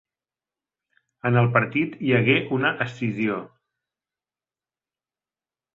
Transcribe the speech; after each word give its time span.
En 1.29 1.37
el 1.41 1.49
partit 1.59 1.95
hi 2.07 2.15
hagué 2.21 2.39
una 2.59 2.73
escissió. 2.89 3.39